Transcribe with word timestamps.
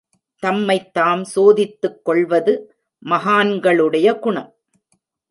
தம்மைத் 0.39 0.93
தாம் 0.93 1.23
சோதித்துக் 1.23 2.05
கொள்வது 2.05 2.75
மகான்களுடைய 3.05 4.19
குணம். 4.19 4.55